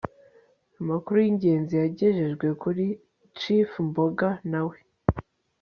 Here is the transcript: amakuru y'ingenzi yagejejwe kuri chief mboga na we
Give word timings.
amakuru 0.81 1.17
y'ingenzi 1.23 1.73
yagejejwe 1.81 2.47
kuri 2.61 2.85
chief 3.37 3.69
mboga 3.87 4.29
na 4.51 4.61
we 4.67 4.77